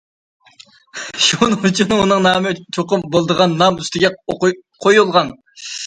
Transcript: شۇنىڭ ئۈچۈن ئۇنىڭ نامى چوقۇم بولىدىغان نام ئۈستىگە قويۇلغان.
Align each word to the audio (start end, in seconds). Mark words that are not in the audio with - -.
شۇنىڭ 1.25 1.67
ئۈچۈن 1.69 1.93
ئۇنىڭ 1.99 2.25
نامى 2.29 2.55
چوقۇم 2.79 3.07
بولىدىغان 3.15 3.57
نام 3.63 3.81
ئۈستىگە 3.85 4.15
قويۇلغان. 4.43 5.37